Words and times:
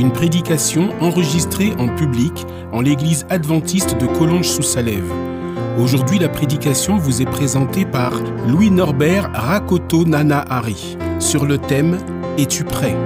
Une 0.00 0.14
prédication 0.14 0.98
enregistrée 1.02 1.74
en 1.74 1.94
public 1.94 2.46
en 2.72 2.80
l'église 2.80 3.26
adventiste 3.28 3.98
de 3.98 4.06
Collonges-sous-Salève. 4.06 5.12
Aujourd'hui, 5.78 6.18
la 6.18 6.30
prédication 6.30 6.96
vous 6.96 7.20
est 7.20 7.26
présentée 7.26 7.84
par 7.84 8.18
Louis 8.48 8.70
Norbert 8.70 9.30
Rakoto 9.34 10.06
Nana 10.06 10.42
Hari 10.48 10.96
sur 11.18 11.44
le 11.44 11.58
thème 11.58 11.98
Es-tu 12.38 12.64
prêt? 12.64 12.96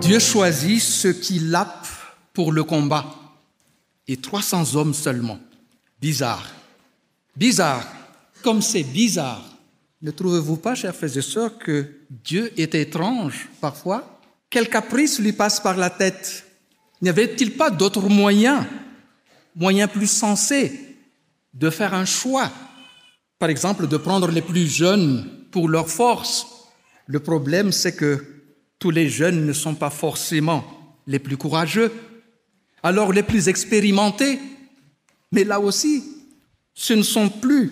Dieu 0.00 0.20
choisit 0.20 0.80
ceux 0.80 1.12
qui 1.12 1.40
lapent 1.40 1.88
pour 2.34 2.52
le 2.52 2.62
combat 2.62 3.06
et 4.06 4.16
300 4.16 4.76
hommes 4.76 4.94
seulement. 4.94 5.40
Bizarre. 6.00 6.46
Bizarre. 7.36 7.84
Comme 8.44 8.62
c'est 8.62 8.84
bizarre. 8.84 9.51
Ne 10.02 10.10
trouvez-vous 10.10 10.56
pas, 10.56 10.74
chers 10.74 10.96
frères 10.96 11.16
et 11.16 11.22
sœurs, 11.22 11.58
que 11.58 11.86
Dieu 12.10 12.52
est 12.60 12.74
étrange 12.74 13.48
parfois? 13.60 14.20
Quel 14.50 14.68
caprice 14.68 15.20
lui 15.20 15.32
passe 15.32 15.60
par 15.60 15.76
la 15.76 15.90
tête? 15.90 16.44
N'y 17.00 17.08
avait-il 17.08 17.52
pas 17.52 17.70
d'autres 17.70 18.08
moyens, 18.08 18.64
moyens 19.54 19.88
plus 19.88 20.10
sensés, 20.10 20.96
de 21.54 21.70
faire 21.70 21.94
un 21.94 22.04
choix? 22.04 22.50
Par 23.38 23.48
exemple, 23.48 23.86
de 23.86 23.96
prendre 23.96 24.28
les 24.28 24.42
plus 24.42 24.66
jeunes 24.66 25.46
pour 25.52 25.68
leur 25.68 25.88
force. 25.88 26.48
Le 27.06 27.20
problème, 27.20 27.70
c'est 27.70 27.94
que 27.94 28.24
tous 28.80 28.90
les 28.90 29.08
jeunes 29.08 29.46
ne 29.46 29.52
sont 29.52 29.76
pas 29.76 29.90
forcément 29.90 30.64
les 31.06 31.20
plus 31.20 31.36
courageux. 31.36 31.92
Alors 32.82 33.12
les 33.12 33.22
plus 33.22 33.48
expérimentés, 33.48 34.40
mais 35.30 35.44
là 35.44 35.60
aussi, 35.60 36.02
ce 36.74 36.92
ne 36.92 37.02
sont 37.02 37.28
plus 37.28 37.70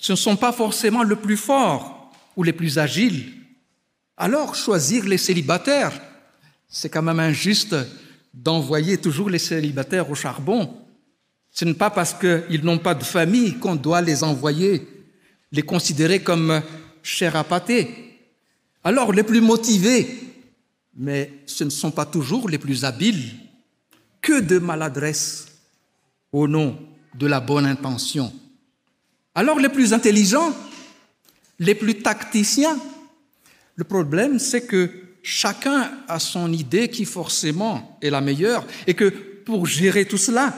ce 0.00 0.12
ne 0.12 0.16
sont 0.16 0.36
pas 0.36 0.50
forcément 0.50 1.02
le 1.02 1.14
plus 1.14 1.36
fort 1.36 2.10
ou 2.34 2.42
les 2.42 2.54
plus 2.54 2.78
agiles. 2.78 3.34
Alors 4.16 4.54
choisir 4.54 5.04
les 5.04 5.18
célibataires, 5.18 5.92
c'est 6.68 6.88
quand 6.88 7.02
même 7.02 7.20
injuste 7.20 7.76
d'envoyer 8.32 8.96
toujours 8.96 9.28
les 9.28 9.38
célibataires 9.38 10.10
au 10.10 10.14
charbon. 10.14 10.74
Ce 11.50 11.66
n'est 11.66 11.74
pas 11.74 11.90
parce 11.90 12.14
qu'ils 12.14 12.64
n'ont 12.64 12.78
pas 12.78 12.94
de 12.94 13.04
famille 13.04 13.58
qu'on 13.58 13.76
doit 13.76 14.00
les 14.00 14.24
envoyer, 14.24 14.88
les 15.52 15.62
considérer 15.62 16.22
comme 16.22 16.62
chers 17.02 17.36
à 17.36 17.44
pâté. 17.44 18.18
Alors 18.82 19.12
les 19.12 19.22
plus 19.22 19.42
motivés, 19.42 20.18
mais 20.96 21.30
ce 21.44 21.64
ne 21.64 21.70
sont 21.70 21.90
pas 21.90 22.06
toujours 22.06 22.48
les 22.48 22.58
plus 22.58 22.84
habiles. 22.86 23.34
Que 24.22 24.40
de 24.40 24.58
maladresse 24.58 25.48
au 26.32 26.48
nom 26.48 26.78
de 27.14 27.26
la 27.26 27.40
bonne 27.40 27.66
intention. 27.66 28.32
Alors 29.34 29.58
les 29.58 29.68
plus 29.68 29.92
intelligents, 29.92 30.52
les 31.58 31.74
plus 31.74 32.02
tacticiens, 32.02 32.78
le 33.76 33.84
problème 33.84 34.38
c'est 34.38 34.66
que 34.66 34.90
chacun 35.22 35.90
a 36.08 36.18
son 36.18 36.52
idée 36.52 36.88
qui 36.88 37.04
forcément 37.04 37.98
est 38.02 38.10
la 38.10 38.20
meilleure 38.20 38.66
et 38.86 38.94
que 38.94 39.08
pour 39.44 39.66
gérer 39.66 40.04
tout 40.04 40.18
cela, 40.18 40.54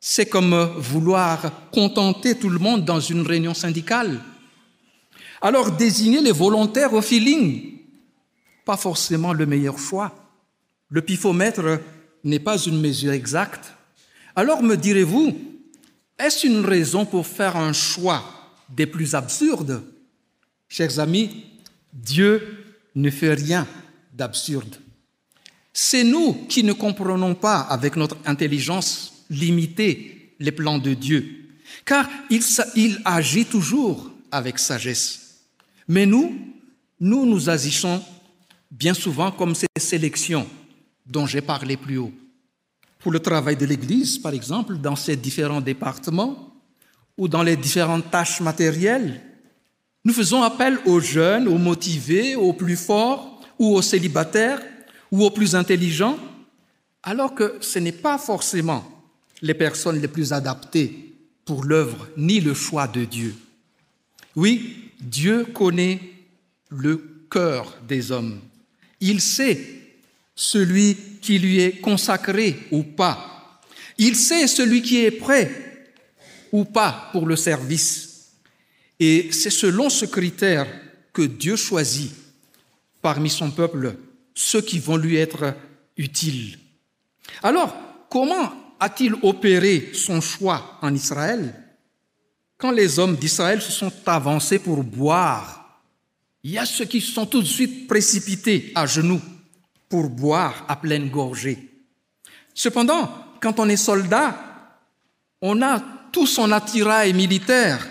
c'est 0.00 0.26
comme 0.26 0.54
vouloir 0.78 1.70
contenter 1.72 2.36
tout 2.36 2.50
le 2.50 2.58
monde 2.58 2.84
dans 2.84 3.00
une 3.00 3.22
réunion 3.22 3.54
syndicale. 3.54 4.20
Alors 5.40 5.70
désigner 5.70 6.20
les 6.20 6.32
volontaires 6.32 6.92
au 6.92 7.02
feeling, 7.02 7.78
pas 8.64 8.76
forcément 8.76 9.32
le 9.32 9.46
meilleur 9.46 9.78
choix. 9.78 10.14
Le 10.88 11.02
pifomètre 11.02 11.80
n'est 12.24 12.38
pas 12.38 12.58
une 12.58 12.80
mesure 12.80 13.12
exacte. 13.12 13.72
Alors 14.36 14.62
me 14.62 14.76
direz-vous, 14.76 15.53
est-ce 16.18 16.46
une 16.46 16.64
raison 16.64 17.04
pour 17.04 17.26
faire 17.26 17.56
un 17.56 17.72
choix 17.72 18.22
des 18.68 18.86
plus 18.86 19.14
absurdes? 19.14 19.82
Chers 20.68 20.98
amis, 20.98 21.44
Dieu 21.92 22.64
ne 22.94 23.10
fait 23.10 23.34
rien 23.34 23.66
d'absurde. 24.12 24.76
C'est 25.72 26.04
nous 26.04 26.34
qui 26.48 26.62
ne 26.62 26.72
comprenons 26.72 27.34
pas 27.34 27.60
avec 27.60 27.96
notre 27.96 28.16
intelligence 28.26 29.24
limitée 29.28 30.34
les 30.38 30.52
plans 30.52 30.78
de 30.78 30.94
Dieu, 30.94 31.48
car 31.84 32.08
il, 32.30 33.00
agit 33.04 33.44
toujours 33.44 34.10
avec 34.30 34.58
sagesse. 34.58 35.40
Mais 35.88 36.06
nous, 36.06 36.38
nous 37.00 37.26
nous 37.26 37.48
agissons 37.48 38.02
bien 38.70 38.94
souvent 38.94 39.30
comme 39.30 39.54
ces 39.54 39.66
sélections 39.78 40.46
dont 41.06 41.26
j'ai 41.26 41.40
parlé 41.40 41.76
plus 41.76 41.98
haut 41.98 42.12
pour 43.04 43.12
le 43.12 43.20
travail 43.20 43.54
de 43.54 43.66
l'Église, 43.66 44.16
par 44.18 44.32
exemple, 44.32 44.78
dans 44.78 44.96
ses 44.96 45.14
différents 45.14 45.60
départements 45.60 46.54
ou 47.18 47.28
dans 47.28 47.42
les 47.42 47.54
différentes 47.54 48.10
tâches 48.10 48.40
matérielles. 48.40 49.20
Nous 50.06 50.14
faisons 50.14 50.42
appel 50.42 50.78
aux 50.86 51.00
jeunes, 51.00 51.46
aux 51.46 51.58
motivés, 51.58 52.34
aux 52.34 52.54
plus 52.54 52.78
forts 52.78 53.42
ou 53.58 53.76
aux 53.76 53.82
célibataires 53.82 54.62
ou 55.12 55.22
aux 55.22 55.30
plus 55.30 55.54
intelligents, 55.54 56.16
alors 57.02 57.34
que 57.34 57.58
ce 57.60 57.78
n'est 57.78 57.92
pas 57.92 58.16
forcément 58.16 58.82
les 59.42 59.52
personnes 59.52 60.00
les 60.00 60.08
plus 60.08 60.32
adaptées 60.32 61.14
pour 61.44 61.64
l'œuvre 61.64 62.08
ni 62.16 62.40
le 62.40 62.54
choix 62.54 62.86
de 62.86 63.04
Dieu. 63.04 63.34
Oui, 64.34 64.92
Dieu 64.98 65.44
connaît 65.44 66.00
le 66.70 67.26
cœur 67.30 67.76
des 67.86 68.12
hommes. 68.12 68.40
Il 68.98 69.20
sait 69.20 69.83
celui 70.34 70.96
qui 71.20 71.38
lui 71.38 71.60
est 71.60 71.80
consacré 71.80 72.66
ou 72.70 72.82
pas. 72.82 73.60
Il 73.98 74.16
sait 74.16 74.46
celui 74.46 74.82
qui 74.82 75.04
est 75.04 75.10
prêt 75.10 75.50
ou 76.52 76.64
pas 76.64 77.08
pour 77.12 77.26
le 77.26 77.36
service. 77.36 78.32
Et 78.98 79.30
c'est 79.32 79.50
selon 79.50 79.90
ce 79.90 80.04
critère 80.04 80.66
que 81.12 81.22
Dieu 81.22 81.56
choisit 81.56 82.12
parmi 83.02 83.30
son 83.30 83.50
peuple 83.50 83.96
ceux 84.34 84.60
qui 84.60 84.78
vont 84.78 84.96
lui 84.96 85.16
être 85.16 85.54
utiles. 85.96 86.58
Alors, 87.42 87.74
comment 88.10 88.52
a-t-il 88.80 89.14
opéré 89.22 89.90
son 89.94 90.20
choix 90.20 90.78
en 90.82 90.94
Israël 90.94 91.54
Quand 92.58 92.72
les 92.72 92.98
hommes 92.98 93.16
d'Israël 93.16 93.62
se 93.62 93.72
sont 93.72 93.92
avancés 94.06 94.58
pour 94.58 94.82
boire, 94.82 95.80
il 96.42 96.52
y 96.52 96.58
a 96.58 96.66
ceux 96.66 96.84
qui 96.84 97.00
se 97.00 97.12
sont 97.12 97.26
tout 97.26 97.40
de 97.40 97.46
suite 97.46 97.86
précipités 97.86 98.72
à 98.74 98.86
genoux 98.86 99.20
pour 99.94 100.10
boire 100.10 100.64
à 100.66 100.74
pleine 100.74 101.08
gorgée. 101.08 101.70
Cependant, 102.52 103.08
quand 103.40 103.60
on 103.60 103.68
est 103.68 103.76
soldat, 103.76 104.36
on 105.40 105.62
a 105.62 105.80
tout 106.10 106.26
son 106.26 106.50
attirail 106.50 107.12
militaire 107.12 107.86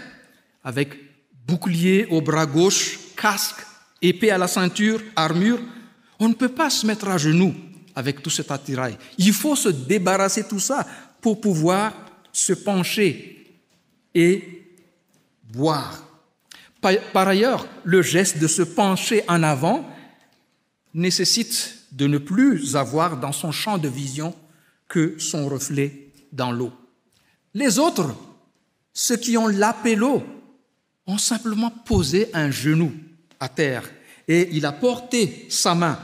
avec 0.65 0.89
bouclier 1.47 2.05
au 2.07 2.19
bras 2.19 2.45
gauche, 2.45 2.99
casque, 3.15 3.65
épée 4.01 4.31
à 4.31 4.37
la 4.37 4.49
ceinture, 4.49 5.01
armure. 5.15 5.61
On 6.19 6.27
ne 6.27 6.33
peut 6.33 6.49
pas 6.49 6.69
se 6.69 6.85
mettre 6.85 7.07
à 7.07 7.17
genoux 7.17 7.55
avec 7.95 8.21
tout 8.21 8.29
cet 8.29 8.51
attirail. 8.51 8.97
Il 9.17 9.31
faut 9.31 9.55
se 9.55 9.69
débarrasser 9.69 10.43
de 10.43 10.49
tout 10.49 10.59
ça 10.59 10.85
pour 11.21 11.39
pouvoir 11.39 11.93
se 12.33 12.51
pencher 12.51 13.47
et 14.13 14.67
boire. 15.41 16.03
Par 16.81 17.29
ailleurs, 17.29 17.65
le 17.85 18.01
geste 18.01 18.39
de 18.39 18.47
se 18.47 18.63
pencher 18.63 19.23
en 19.29 19.41
avant 19.41 19.89
nécessite 20.93 21.82
de 21.93 22.07
ne 22.07 22.17
plus 22.17 22.75
avoir 22.75 23.17
dans 23.17 23.31
son 23.31 23.51
champ 23.51 23.77
de 23.77 23.87
vision 23.87 24.35
que 24.87 25.15
son 25.19 25.47
reflet 25.47 26.09
dans 26.31 26.51
l'eau. 26.51 26.73
Les 27.53 27.79
autres, 27.79 28.15
ceux 28.93 29.17
qui 29.17 29.37
ont 29.37 29.47
lapé 29.47 29.95
l'eau, 29.95 30.23
ont 31.05 31.17
simplement 31.17 31.69
posé 31.69 32.29
un 32.33 32.49
genou 32.49 32.91
à 33.39 33.49
terre 33.49 33.83
et 34.27 34.49
il 34.53 34.65
a 34.65 34.71
porté 34.71 35.47
sa 35.49 35.75
main 35.75 35.99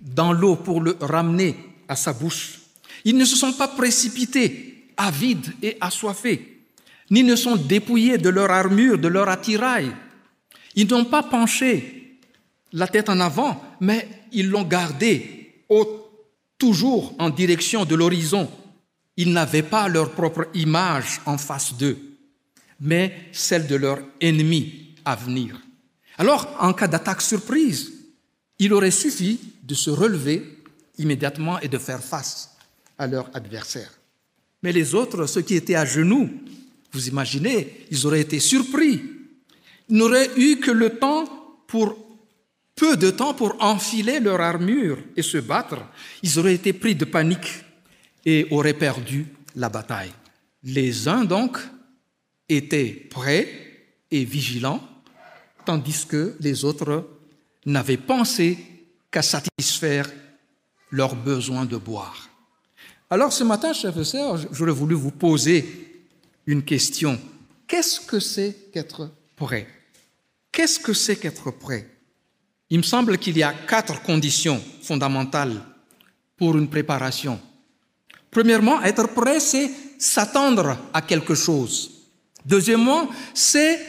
dans 0.00 0.32
l'eau 0.32 0.56
pour 0.56 0.80
le 0.80 0.96
ramener 1.00 1.56
à 1.88 1.96
sa 1.96 2.12
bouche. 2.12 2.60
Ils 3.04 3.16
ne 3.16 3.24
se 3.24 3.36
sont 3.36 3.52
pas 3.52 3.68
précipités, 3.68 4.88
avides 4.96 5.52
et 5.62 5.76
assoiffés, 5.80 6.60
ni 7.10 7.22
ne 7.22 7.36
sont 7.36 7.56
dépouillés 7.56 8.18
de 8.18 8.28
leur 8.28 8.50
armure, 8.50 8.98
de 8.98 9.08
leur 9.08 9.28
attirail. 9.28 9.90
Ils 10.74 10.88
n'ont 10.88 11.04
pas 11.04 11.22
penché 11.22 11.95
la 12.76 12.86
tête 12.86 13.08
en 13.08 13.20
avant, 13.20 13.62
mais 13.80 14.06
ils 14.32 14.50
l'ont 14.50 14.64
gardé 14.64 15.64
toujours 16.58 17.14
en 17.18 17.30
direction 17.30 17.86
de 17.86 17.94
l'horizon. 17.94 18.50
Ils 19.16 19.32
n'avaient 19.32 19.62
pas 19.62 19.88
leur 19.88 20.12
propre 20.12 20.48
image 20.52 21.22
en 21.24 21.38
face 21.38 21.74
d'eux, 21.74 21.96
mais 22.78 23.28
celle 23.32 23.66
de 23.66 23.76
leur 23.76 23.98
ennemi 24.20 24.94
à 25.06 25.16
venir. 25.16 25.58
Alors, 26.18 26.54
en 26.60 26.74
cas 26.74 26.86
d'attaque 26.86 27.22
surprise, 27.22 27.92
il 28.58 28.74
aurait 28.74 28.90
suffi 28.90 29.40
de 29.62 29.74
se 29.74 29.88
relever 29.88 30.62
immédiatement 30.98 31.58
et 31.60 31.68
de 31.68 31.78
faire 31.78 32.04
face 32.04 32.56
à 32.98 33.06
leur 33.06 33.30
adversaire. 33.34 33.90
Mais 34.62 34.72
les 34.72 34.94
autres, 34.94 35.24
ceux 35.24 35.42
qui 35.42 35.54
étaient 35.54 35.76
à 35.76 35.86
genoux, 35.86 36.28
vous 36.92 37.08
imaginez, 37.08 37.86
ils 37.90 38.06
auraient 38.06 38.20
été 38.20 38.38
surpris. 38.38 39.02
Ils 39.88 39.96
n'auraient 39.96 40.30
eu 40.36 40.56
que 40.56 40.70
le 40.70 40.98
temps 40.98 41.24
pour 41.66 42.05
peu 42.76 42.96
de 42.96 43.10
temps 43.10 43.32
pour 43.32 43.56
enfiler 43.60 44.20
leur 44.20 44.40
armure 44.40 44.98
et 45.16 45.22
se 45.22 45.38
battre. 45.38 45.78
Ils 46.22 46.38
auraient 46.38 46.54
été 46.54 46.74
pris 46.74 46.94
de 46.94 47.06
panique 47.06 47.64
et 48.24 48.46
auraient 48.50 48.74
perdu 48.74 49.26
la 49.56 49.70
bataille. 49.70 50.12
Les 50.62 51.08
uns 51.08 51.24
donc 51.24 51.58
étaient 52.48 53.08
prêts 53.10 53.48
et 54.10 54.24
vigilants, 54.24 54.86
tandis 55.64 56.06
que 56.06 56.36
les 56.38 56.64
autres 56.64 57.08
n'avaient 57.64 57.96
pensé 57.96 58.58
qu'à 59.10 59.22
satisfaire 59.22 60.10
leurs 60.90 61.16
besoins 61.16 61.64
de 61.64 61.76
boire. 61.76 62.28
Alors 63.08 63.32
ce 63.32 63.44
matin, 63.44 63.72
chers 63.72 63.98
et 63.98 64.04
sœurs, 64.04 64.38
j'aurais 64.52 64.72
voulu 64.72 64.94
vous 64.94 65.10
poser 65.12 66.04
une 66.46 66.62
question. 66.62 67.18
Qu'est-ce 67.66 68.00
que 68.00 68.20
c'est 68.20 68.70
qu'être 68.72 69.10
prêt? 69.34 69.66
Qu'est-ce 70.52 70.78
que 70.78 70.92
c'est 70.92 71.16
qu'être 71.16 71.50
prêt? 71.50 71.95
Il 72.70 72.78
me 72.78 72.82
semble 72.82 73.18
qu'il 73.18 73.38
y 73.38 73.42
a 73.42 73.52
quatre 73.52 74.02
conditions 74.02 74.60
fondamentales 74.82 75.60
pour 76.36 76.56
une 76.56 76.68
préparation. 76.68 77.40
Premièrement, 78.30 78.82
être 78.82 79.08
prêt, 79.08 79.40
c'est 79.40 79.70
s'attendre 79.98 80.76
à 80.92 81.00
quelque 81.00 81.34
chose. 81.34 81.90
Deuxièmement, 82.44 83.08
c'est 83.32 83.80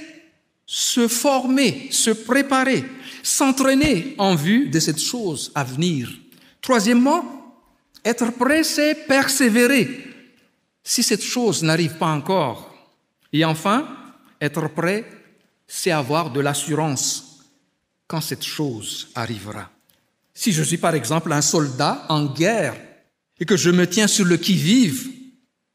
se 0.65 1.07
former, 1.07 1.87
se 1.91 2.11
préparer, 2.11 2.83
s'entraîner 3.23 4.15
en 4.17 4.35
vue 4.35 4.69
de 4.69 4.79
cette 4.79 4.99
chose 4.99 5.51
à 5.55 5.63
venir. 5.63 6.09
Troisièmement, 6.61 7.23
être 8.05 8.31
prêt, 8.31 8.63
c'est 8.63 9.07
persévérer 9.07 10.05
si 10.83 11.03
cette 11.03 11.23
chose 11.23 11.63
n'arrive 11.63 11.97
pas 11.97 12.07
encore. 12.07 12.73
Et 13.33 13.43
enfin, 13.43 13.87
être 14.39 14.67
prêt, 14.69 15.05
c'est 15.67 15.91
avoir 15.91 16.31
de 16.31 16.39
l'assurance 16.39 17.26
quand 18.07 18.21
cette 18.21 18.43
chose 18.43 19.09
arrivera. 19.15 19.69
Si 20.33 20.51
je 20.51 20.63
suis 20.63 20.77
par 20.77 20.95
exemple 20.95 21.31
un 21.31 21.41
soldat 21.41 22.05
en 22.09 22.25
guerre 22.25 22.75
et 23.39 23.45
que 23.45 23.57
je 23.57 23.69
me 23.69 23.87
tiens 23.87 24.07
sur 24.07 24.25
le 24.25 24.37
qui-vive, 24.37 25.09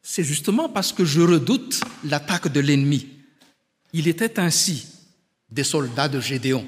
c'est 0.03 0.25
justement 0.25 0.69
parce 0.69 0.93
que 0.93 1.05
je 1.05 1.21
redoute 1.21 1.81
l'attaque 2.05 2.53
de 2.53 2.61
l'ennemi. 2.61 3.09
Il 3.93 4.09
était 4.09 4.41
ainsi 4.41 4.87
des 5.51 5.65
soldats 5.65 6.09
de 6.09 6.21
Gédéon. 6.21 6.67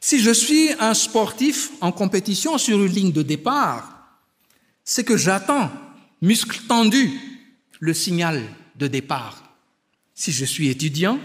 Si 0.00 0.20
je 0.20 0.30
suis 0.30 0.70
un 0.78 0.92
sportif 0.92 1.70
en 1.80 1.90
compétition 1.90 2.58
sur 2.58 2.82
une 2.82 2.92
ligne 2.92 3.12
de 3.12 3.22
départ, 3.22 4.20
c'est 4.84 5.04
que 5.04 5.16
j'attends, 5.16 5.70
muscle 6.20 6.60
tendu, 6.68 7.10
le 7.80 7.94
signal 7.94 8.42
de 8.76 8.86
départ. 8.86 9.56
Si 10.14 10.30
je 10.30 10.44
suis 10.44 10.68
étudiant 10.68 11.18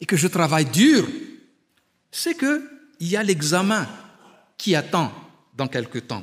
et 0.00 0.06
que 0.06 0.16
je 0.16 0.28
travaille 0.28 0.66
dur, 0.66 1.06
c'est 2.16 2.36
qu'il 2.36 2.62
y 3.00 3.16
a 3.16 3.24
l'examen 3.24 3.88
qui 4.56 4.76
attend 4.76 5.12
dans 5.56 5.66
quelque 5.66 5.98
temps. 5.98 6.22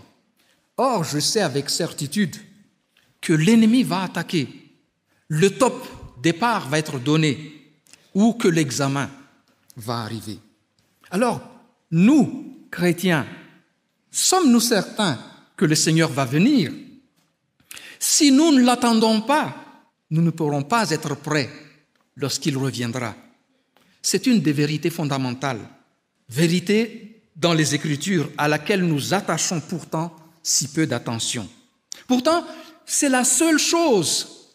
Or, 0.77 1.03
je 1.03 1.19
sais 1.19 1.41
avec 1.41 1.69
certitude 1.69 2.38
que 3.19 3.33
l'ennemi 3.33 3.83
va 3.83 4.03
attaquer, 4.03 4.47
le 5.27 5.49
top 5.49 5.85
départ 6.23 6.69
va 6.69 6.79
être 6.79 6.97
donné 6.97 7.73
ou 8.13 8.33
que 8.33 8.47
l'examen 8.47 9.09
va 9.75 9.99
arriver. 9.99 10.39
Alors, 11.09 11.41
nous, 11.91 12.65
chrétiens, 12.71 13.27
sommes-nous 14.09 14.61
certains 14.61 15.19
que 15.57 15.65
le 15.65 15.75
Seigneur 15.75 16.09
va 16.09 16.23
venir? 16.23 16.71
Si 17.99 18.31
nous 18.31 18.53
ne 18.53 18.63
l'attendons 18.63 19.21
pas, 19.21 19.83
nous 20.09 20.21
ne 20.21 20.31
pourrons 20.31 20.63
pas 20.63 20.89
être 20.89 21.15
prêts 21.15 21.49
lorsqu'il 22.15 22.57
reviendra. 22.57 23.13
C'est 24.01 24.25
une 24.25 24.41
des 24.41 24.53
vérités 24.53 24.89
fondamentales, 24.89 25.67
vérité 26.31 27.22
dans 27.36 27.54
les 27.54 27.75
Écritures 27.75 28.31
à 28.38 28.48
laquelle 28.48 28.83
nous 28.83 29.13
attachons 29.13 29.60
pourtant 29.60 30.16
si 30.42 30.69
peu 30.69 30.88
d'attention. 30.88 31.48
Pourtant, 32.07 32.45
c'est 32.86 33.10
la 33.10 33.24
seule 33.24 33.60
chose 33.60 34.50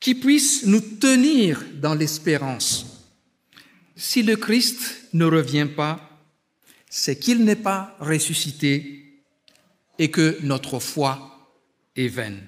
qui 0.00 0.14
puisse 0.14 0.64
nous 0.64 0.80
tenir 0.80 1.62
dans 1.74 1.94
l'espérance. 1.94 2.86
Si 3.96 4.22
le 4.22 4.36
Christ 4.36 4.78
ne 5.12 5.24
revient 5.24 5.68
pas, 5.74 6.00
c'est 6.88 7.18
qu'il 7.18 7.44
n'est 7.44 7.56
pas 7.56 7.96
ressuscité 7.98 9.22
et 9.98 10.10
que 10.10 10.38
notre 10.42 10.78
foi 10.78 11.50
est 11.96 12.08
vaine. 12.08 12.46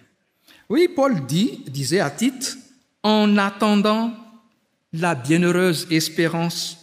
Oui, 0.69 0.89
Paul 0.95 1.27
disait 1.27 2.01
à 2.01 2.11
Tite, 2.11 2.59
en 3.03 3.39
attendant 3.39 4.13
la 4.93 5.15
bienheureuse 5.15 5.87
espérance 5.91 6.78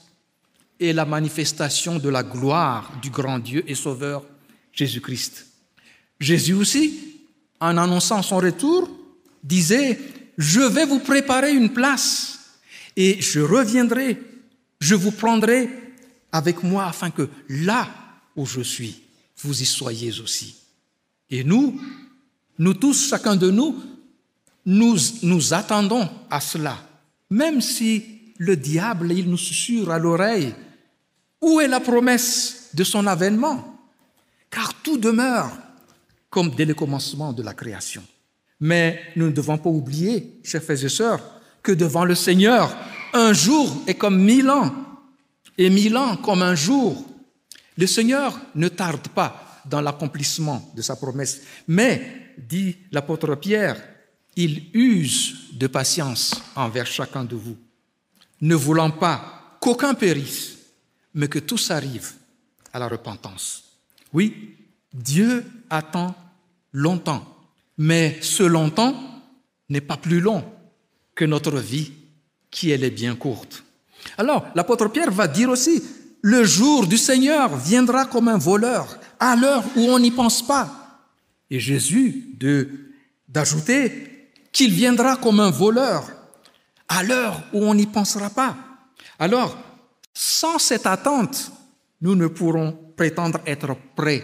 et 0.79 0.93
la 0.93 1.05
manifestation 1.05 1.99
de 1.99 2.09
la 2.09 2.23
gloire 2.23 2.91
du 3.01 3.09
grand 3.09 3.39
Dieu 3.39 3.63
et 3.67 3.75
Sauveur 3.75 4.23
Jésus-Christ. 4.71 5.47
Jésus 6.19 6.53
aussi, 6.53 7.21
en 7.59 7.77
annonçant 7.77 8.21
son 8.21 8.37
retour, 8.37 8.89
disait, 9.43 9.99
je 10.37 10.61
vais 10.61 10.85
vous 10.85 10.99
préparer 10.99 11.53
une 11.53 11.71
place 11.71 12.39
et 12.95 13.21
je 13.21 13.39
reviendrai 13.39 14.17
je 14.79 14.95
vous 14.95 15.11
prendrai 15.11 15.69
avec 16.31 16.63
moi 16.63 16.85
afin 16.85 17.09
que 17.09 17.29
là 17.49 17.87
où 18.35 18.45
je 18.45 18.61
suis, 18.61 19.01
vous 19.37 19.61
y 19.61 19.65
soyez 19.65 20.19
aussi. 20.19 20.57
Et 21.29 21.43
nous, 21.43 21.79
nous 22.59 22.73
tous, 22.73 23.09
chacun 23.09 23.35
de 23.35 23.49
nous, 23.49 23.81
nous, 24.65 25.53
attendons 25.53 26.09
à 26.29 26.39
cela, 26.39 26.77
même 27.29 27.61
si 27.61 28.05
le 28.37 28.55
diable, 28.55 29.11
il 29.11 29.29
nous 29.29 29.37
susurre 29.37 29.91
à 29.91 29.99
l'oreille, 29.99 30.53
où 31.45 31.61
est 31.61 31.67
la 31.67 31.79
promesse 31.79 32.69
de 32.73 32.83
son 32.83 33.05
avènement? 33.05 33.79
Car 34.49 34.73
tout 34.81 34.97
demeure 34.97 35.51
comme 36.31 36.49
dès 36.49 36.65
le 36.65 36.73
commencement 36.73 37.31
de 37.33 37.43
la 37.43 37.53
création. 37.53 38.03
Mais 38.59 38.99
nous 39.15 39.27
ne 39.27 39.31
devons 39.31 39.59
pas 39.59 39.69
oublier, 39.69 40.39
chers 40.43 40.63
frères 40.63 40.83
et 40.83 40.89
sœurs, 40.89 41.21
que 41.61 41.71
devant 41.71 42.03
le 42.03 42.15
Seigneur, 42.15 42.75
un 43.13 43.31
jour 43.31 43.83
est 43.85 43.93
comme 43.93 44.19
mille 44.21 44.49
ans, 44.49 44.73
et 45.57 45.69
mille 45.69 45.95
ans 45.95 46.17
comme 46.17 46.41
un 46.41 46.55
jour. 46.55 47.05
Le 47.77 47.85
Seigneur 47.85 48.37
ne 48.55 48.67
tarde 48.67 49.07
pas 49.09 49.61
dans 49.65 49.81
l'accomplissement 49.81 50.71
de 50.75 50.81
sa 50.81 50.95
promesse, 50.95 51.41
mais, 51.67 52.33
dit 52.37 52.75
l'apôtre 52.91 53.35
Pierre, 53.35 53.81
il 54.35 54.71
use 54.73 55.51
de 55.53 55.67
patience 55.67 56.33
envers 56.55 56.87
chacun 56.87 57.23
de 57.23 57.35
vous, 57.35 57.55
ne 58.41 58.55
voulant 58.55 58.91
pas 58.91 59.57
qu'aucun 59.61 59.93
périsse, 59.93 60.54
mais 61.15 61.27
que 61.27 61.39
tous 61.39 61.71
arrivent 61.71 62.13
à 62.73 62.79
la 62.79 62.87
repentance. 62.87 63.63
Oui, 64.13 64.55
Dieu 64.93 65.43
attend 65.69 66.13
longtemps, 66.71 67.25
mais 67.77 68.19
ce 68.21 68.43
longtemps 68.43 68.95
n'est 69.69 69.81
pas 69.81 69.97
plus 69.97 70.19
long 70.19 70.43
que 71.15 71.25
notre 71.25 71.57
vie 71.57 71.93
qui 72.51 72.69
elle 72.69 72.83
est 72.83 72.91
bien 72.91 73.15
courte. 73.15 73.63
Alors, 74.17 74.45
l'apôtre 74.55 74.89
Pierre 74.89 75.11
va 75.11 75.27
dire 75.27 75.49
aussi, 75.49 75.81
le 76.21 76.43
jour 76.43 76.85
du 76.85 76.97
Seigneur 76.97 77.55
viendra 77.57 78.05
comme 78.05 78.27
un 78.27 78.37
voleur, 78.37 78.99
à 79.19 79.35
l'heure 79.35 79.63
où 79.75 79.81
on 79.81 79.99
n'y 79.99 80.11
pense 80.11 80.45
pas. 80.45 81.01
Et 81.49 81.59
Jésus 81.59 82.35
d'ajouter 83.27 84.31
qu'il 84.51 84.71
viendra 84.71 85.15
comme 85.17 85.39
un 85.39 85.51
voleur, 85.51 86.09
à 86.87 87.03
l'heure 87.03 87.41
où 87.53 87.63
on 87.63 87.73
n'y 87.73 87.85
pensera 87.85 88.29
pas. 88.29 88.55
Alors, 89.19 89.57
sans 90.15 90.57
cette 90.57 90.85
attente, 90.87 91.51
nous 92.01 92.15
ne 92.15 92.27
pourrons 92.27 92.71
prétendre 92.95 93.39
être 93.45 93.75
prêts 93.95 94.23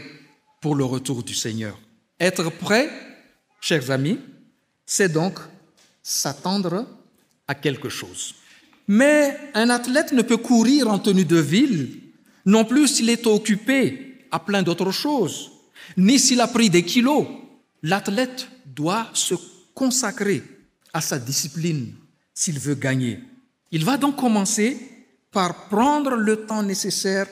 pour 0.62 0.76
le 0.76 0.86
retour 0.86 1.22
du 1.22 1.36
Seigneur. 1.36 1.78
Être 2.20 2.50
prêt, 2.50 2.90
chers 3.60 3.92
amis, 3.92 4.18
c'est 4.86 5.12
donc 5.12 5.38
s'attendre 6.02 6.88
à 7.48 7.56
quelque 7.56 7.90
chose. 7.90 8.36
Mais 8.88 9.38
un 9.54 9.70
athlète 9.70 10.14
ne 10.14 10.22
peut 10.22 10.38
courir 10.38 10.88
en 10.88 11.00
tenue 11.00 11.26
de 11.26 11.38
ville, 11.38 12.00
non 12.46 12.66
plus 12.66 12.88
s'il 12.88 13.10
est 13.10 13.28
occupé 13.28 14.26
à 14.32 14.40
plein 14.40 14.64
d'autres 14.64 14.92
choses, 14.92 15.52
ni 15.98 16.18
s'il 16.20 16.42
a 16.42 16.48
pris 16.48 16.70
des 16.70 16.84
kilos. 16.84 17.28
L'athlète 17.84 18.48
doit 18.66 19.10
se 19.14 19.36
consacrer 19.74 20.44
à 20.94 21.02
sa 21.02 21.20
discipline 21.20 21.94
s'il 22.34 22.60
veut 22.60 22.76
gagner. 22.76 23.20
Il 23.72 23.86
va 23.86 23.98
donc 23.98 24.16
commencer 24.16 24.91
par 25.32 25.68
prendre 25.70 26.16
le 26.16 26.46
temps 26.46 26.64
nécessaire 26.64 27.28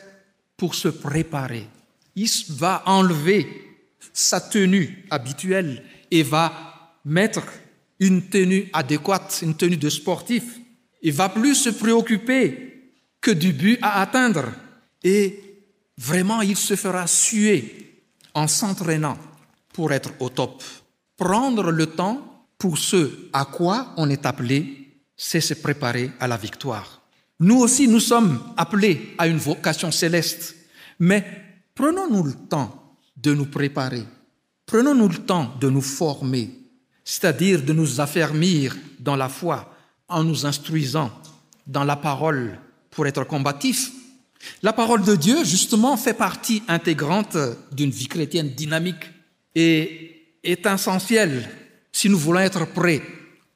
pour 0.57 0.75
se 0.75 0.87
préparer. 0.87 1.67
Il 2.15 2.29
va 2.49 2.83
enlever 2.85 3.47
sa 4.13 4.41
tenue 4.41 5.05
habituelle 5.09 5.83
et 6.09 6.23
va 6.23 6.95
mettre 7.05 7.43
une 7.99 8.29
tenue 8.29 8.69
adéquate, 8.73 9.39
une 9.41 9.55
tenue 9.55 9.77
de 9.77 9.89
sportif. 9.89 10.43
Il 11.01 11.13
va 11.13 11.29
plus 11.29 11.55
se 11.55 11.69
préoccuper 11.69 12.93
que 13.21 13.31
du 13.31 13.53
but 13.53 13.77
à 13.81 14.01
atteindre. 14.01 14.45
Et 15.03 15.63
vraiment, 15.97 16.41
il 16.41 16.57
se 16.57 16.75
fera 16.75 17.07
suer 17.07 18.03
en 18.33 18.47
s'entraînant 18.47 19.17
pour 19.73 19.91
être 19.91 20.11
au 20.19 20.29
top. 20.29 20.63
Prendre 21.17 21.71
le 21.71 21.85
temps 21.87 22.47
pour 22.57 22.77
ce 22.77 23.29
à 23.33 23.45
quoi 23.45 23.93
on 23.97 24.09
est 24.09 24.25
appelé, 24.25 25.01
c'est 25.15 25.41
se 25.41 25.53
préparer 25.53 26.11
à 26.19 26.27
la 26.27 26.37
victoire. 26.37 26.98
Nous 27.39 27.59
aussi, 27.59 27.87
nous 27.87 28.01
sommes 28.01 28.39
appelés 28.57 29.13
à 29.17 29.27
une 29.27 29.37
vocation 29.37 29.91
céleste, 29.91 30.55
mais 30.99 31.23
prenons-nous 31.73 32.23
le 32.23 32.33
temps 32.33 32.97
de 33.15 33.33
nous 33.33 33.45
préparer, 33.45 34.03
prenons-nous 34.65 35.07
le 35.07 35.17
temps 35.19 35.53
de 35.59 35.69
nous 35.69 35.81
former, 35.81 36.51
c'est-à-dire 37.05 37.63
de 37.63 37.71
nous 37.71 38.01
affermir 38.01 38.75
dans 38.99 39.15
la 39.15 39.29
foi 39.29 39.73
en 40.09 40.23
nous 40.23 40.45
instruisant 40.45 41.11
dans 41.65 41.85
la 41.85 41.95
parole 41.95 42.59
pour 42.89 43.07
être 43.07 43.23
combatifs. 43.23 43.91
La 44.61 44.73
parole 44.73 45.03
de 45.03 45.15
Dieu, 45.15 45.43
justement, 45.45 45.95
fait 45.95 46.13
partie 46.13 46.63
intégrante 46.67 47.37
d'une 47.71 47.91
vie 47.91 48.07
chrétienne 48.07 48.49
dynamique 48.49 49.05
et 49.55 50.33
est 50.43 50.65
essentielle 50.65 51.49
si 51.91 52.09
nous 52.09 52.17
voulons 52.17 52.39
être 52.39 52.65
prêts 52.65 53.01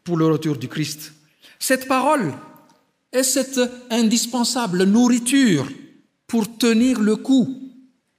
pour 0.04 0.18
le 0.18 0.28
retour 0.28 0.58
du 0.58 0.68
Christ. 0.68 1.14
Cette 1.60 1.88
parole 1.88 2.34
est 3.14 3.24
cette 3.24 3.62
indispensable 3.90 4.84
nourriture 4.84 5.70
pour 6.28 6.58
tenir 6.58 7.00
le 7.00 7.16
coup 7.16 7.62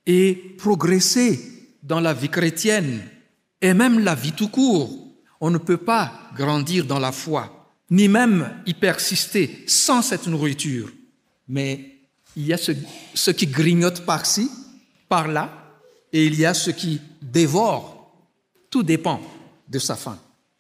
et 0.06 0.54
progresser 0.56 1.40
dans 1.82 2.00
la 2.00 2.14
vie 2.14 2.28
chrétienne 2.28 3.02
et 3.60 3.74
même 3.74 3.98
la 3.98 4.14
vie 4.14 4.32
tout 4.32 4.48
court. 4.48 4.90
On 5.40 5.50
ne 5.50 5.58
peut 5.58 5.76
pas 5.76 6.12
grandir 6.36 6.86
dans 6.86 6.98
la 6.98 7.12
foi, 7.12 7.70
ni 7.90 8.08
même 8.08 8.48
y 8.66 8.74
persister 8.74 9.64
sans 9.66 10.00
cette 10.00 10.26
nourriture. 10.26 10.90
Mais 11.48 11.94
il 12.36 12.46
y 12.46 12.52
a 12.52 12.58
ce, 12.58 13.30
qui 13.30 13.46
grignote 13.46 14.04
par-ci, 14.04 14.50
par-là, 15.08 15.50
et 16.12 16.26
il 16.26 16.38
y 16.38 16.46
a 16.46 16.54
ce 16.54 16.70
qui 16.70 17.00
dévore. 17.20 18.12
Tout 18.70 18.82
dépend 18.82 19.20
de 19.68 19.78
sa 19.78 19.96
faim. 19.96 20.18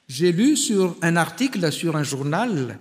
J'ai 0.08 0.32
lu 0.32 0.56
sur 0.56 0.96
un 1.02 1.16
article 1.16 1.72
sur 1.72 1.96
un 1.96 2.02
journal 2.02 2.78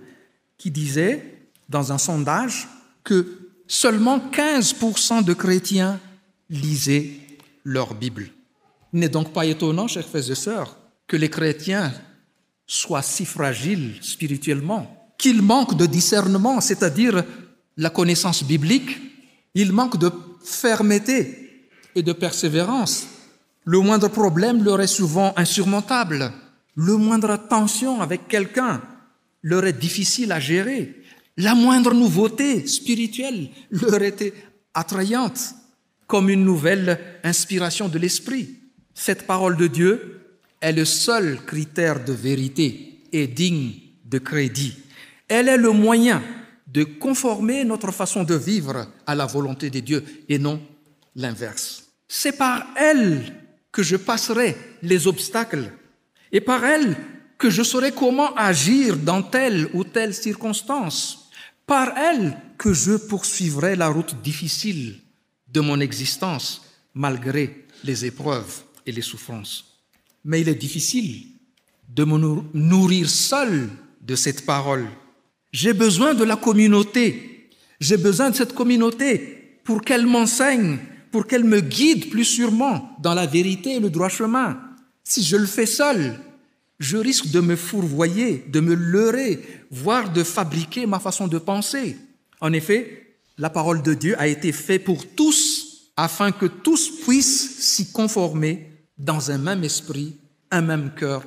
qui 0.58 0.70
disait, 0.70 1.33
dans 1.68 1.92
un 1.92 1.98
sondage, 1.98 2.68
que 3.02 3.50
seulement 3.66 4.18
15% 4.18 5.24
de 5.24 5.34
chrétiens 5.34 6.00
lisaient 6.50 7.12
leur 7.64 7.94
Bible. 7.94 8.28
Il 8.92 9.00
n'est 9.00 9.08
donc 9.08 9.32
pas 9.32 9.46
étonnant, 9.46 9.88
chers 9.88 10.06
frères 10.06 10.30
et 10.30 10.34
sœurs, 10.34 10.76
que 11.06 11.16
les 11.16 11.30
chrétiens 11.30 11.92
soient 12.66 13.02
si 13.02 13.24
fragiles 13.24 13.96
spirituellement, 14.00 15.12
qu'ils 15.18 15.42
manquent 15.42 15.76
de 15.76 15.86
discernement, 15.86 16.60
c'est-à-dire 16.60 17.24
la 17.76 17.90
connaissance 17.90 18.44
biblique, 18.44 18.98
ils 19.54 19.72
manquent 19.72 19.98
de 19.98 20.10
fermeté 20.44 21.68
et 21.94 22.02
de 22.02 22.12
persévérance. 22.12 23.06
Le 23.64 23.80
moindre 23.80 24.08
problème 24.08 24.62
leur 24.62 24.80
est 24.80 24.86
souvent 24.86 25.32
insurmontable. 25.36 26.32
Le 26.76 26.96
moindre 26.96 27.36
tension 27.36 28.00
avec 28.00 28.28
quelqu'un 28.28 28.82
leur 29.42 29.64
est 29.64 29.78
difficile 29.78 30.32
à 30.32 30.40
gérer. 30.40 31.02
La 31.36 31.54
moindre 31.54 31.94
nouveauté 31.94 32.66
spirituelle 32.66 33.50
leur 33.70 34.02
était 34.02 34.34
attrayante, 34.72 35.54
comme 36.06 36.30
une 36.30 36.44
nouvelle 36.44 37.00
inspiration 37.24 37.88
de 37.88 37.98
l'esprit. 37.98 38.50
Cette 38.94 39.26
parole 39.26 39.56
de 39.56 39.66
Dieu 39.66 40.20
est 40.60 40.72
le 40.72 40.84
seul 40.84 41.40
critère 41.44 42.04
de 42.04 42.12
vérité 42.12 43.00
et 43.10 43.26
digne 43.26 43.72
de 44.04 44.18
crédit. 44.18 44.76
Elle 45.26 45.48
est 45.48 45.56
le 45.56 45.72
moyen 45.72 46.22
de 46.68 46.84
conformer 46.84 47.64
notre 47.64 47.90
façon 47.90 48.22
de 48.22 48.34
vivre 48.34 48.86
à 49.06 49.14
la 49.14 49.26
volonté 49.26 49.70
de 49.70 49.80
Dieu 49.80 50.04
et 50.28 50.38
non 50.38 50.60
l'inverse. 51.16 51.84
C'est 52.06 52.36
par 52.36 52.66
elle 52.76 53.22
que 53.72 53.82
je 53.82 53.96
passerai 53.96 54.56
les 54.82 55.06
obstacles 55.08 55.70
et 56.30 56.40
par 56.40 56.64
elle 56.64 56.96
que 57.38 57.50
je 57.50 57.62
saurai 57.62 57.92
comment 57.92 58.34
agir 58.34 58.96
dans 58.96 59.22
telle 59.22 59.68
ou 59.74 59.84
telle 59.84 60.14
circonstance. 60.14 61.23
Par 61.66 61.96
elle 61.96 62.36
que 62.58 62.72
je 62.72 62.92
poursuivrai 62.92 63.76
la 63.76 63.88
route 63.88 64.20
difficile 64.22 65.00
de 65.48 65.60
mon 65.60 65.80
existence 65.80 66.62
malgré 66.94 67.66
les 67.84 68.04
épreuves 68.04 68.62
et 68.86 68.92
les 68.92 69.02
souffrances. 69.02 69.80
Mais 70.24 70.40
il 70.40 70.48
est 70.48 70.54
difficile 70.54 71.26
de 71.88 72.04
me 72.04 72.18
nourrir 72.54 73.08
seul 73.08 73.68
de 74.00 74.14
cette 74.14 74.44
parole 74.46 74.88
j'ai 75.54 75.72
besoin 75.72 76.14
de 76.14 76.24
la 76.24 76.34
communauté. 76.34 77.48
J'ai 77.78 77.96
besoin 77.96 78.30
de 78.30 78.34
cette 78.34 78.54
communauté 78.54 79.60
pour 79.62 79.82
qu'elle 79.82 80.04
m'enseigne, 80.04 80.78
pour 81.12 81.28
qu'elle 81.28 81.44
me 81.44 81.60
guide 81.60 82.10
plus 82.10 82.24
sûrement 82.24 82.96
dans 83.00 83.14
la 83.14 83.24
vérité 83.24 83.76
et 83.76 83.80
le 83.80 83.88
droit 83.88 84.08
chemin. 84.08 84.58
Si 85.04 85.22
je 85.22 85.36
le 85.36 85.46
fais 85.46 85.66
seul, 85.66 86.18
je 86.78 86.96
risque 86.96 87.30
de 87.30 87.40
me 87.40 87.56
fourvoyer, 87.56 88.44
de 88.48 88.60
me 88.60 88.74
leurrer, 88.74 89.40
voire 89.70 90.12
de 90.12 90.22
fabriquer 90.22 90.86
ma 90.86 90.98
façon 90.98 91.28
de 91.28 91.38
penser. 91.38 91.96
En 92.40 92.52
effet, 92.52 93.16
la 93.38 93.50
parole 93.50 93.82
de 93.82 93.94
Dieu 93.94 94.14
a 94.18 94.26
été 94.26 94.52
faite 94.52 94.84
pour 94.84 95.06
tous 95.14 95.92
afin 95.96 96.32
que 96.32 96.46
tous 96.46 97.02
puissent 97.04 97.58
s'y 97.60 97.92
conformer 97.92 98.70
dans 98.98 99.30
un 99.30 99.38
même 99.38 99.64
esprit, 99.64 100.16
un 100.50 100.62
même 100.62 100.92
cœur, 100.94 101.24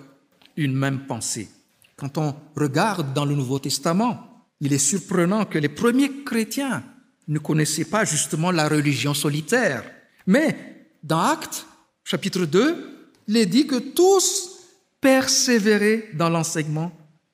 une 0.56 0.74
même 0.74 1.06
pensée. 1.06 1.50
Quand 1.96 2.18
on 2.18 2.36
regarde 2.56 3.14
dans 3.14 3.26
le 3.26 3.36
Nouveau 3.36 3.60
Testament, 3.60 4.46
il 4.60 4.74
est 4.74 4.78
surprenant 4.78 5.46
que 5.46 5.58
les 5.58 5.70
premiers 5.70 6.24
chrétiens 6.24 6.84
ne 7.28 7.40
connaissaient 7.40 7.86
pas 7.86 8.06
justement 8.06 8.52
la 8.52 8.68
religion 8.68 9.14
solitaire. 9.14 9.84
Mais 10.26 10.88
dans 11.04 11.20
Actes, 11.20 11.66
chapitre 12.04 12.46
2, 12.46 13.12
il 13.28 13.38
est 13.38 13.46
dit 13.46 13.68
que 13.68 13.78
tous 13.78 14.57
persévéraient 15.02 16.10
dans 16.14 16.30
l'enseignement 16.30 16.92